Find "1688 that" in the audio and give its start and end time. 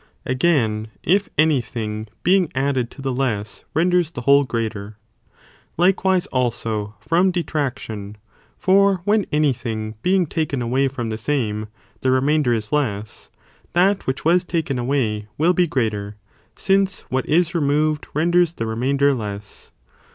12.71-14.07